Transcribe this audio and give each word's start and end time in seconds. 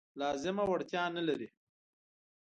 لازمه 0.21 0.63
وړتیا 0.67 1.03
نه 1.15 1.21
لري. 1.27 1.47